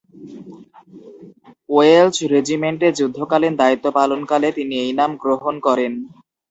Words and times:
Welch 1.69 2.17
রেজিমেন্টে 2.33 2.87
যুদ্ধকালীন 2.99 3.53
দায়িত্ব 3.61 3.85
পালনকালে 3.97 4.49
তিনি 4.57 4.73
এই 4.83 4.91
নাম 4.99 5.11
গ্রহণ 5.23 5.55
করেন। 5.67 5.91